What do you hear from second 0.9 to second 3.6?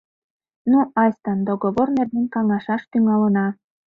айста договор нерген каҥашаш тӱҥалына!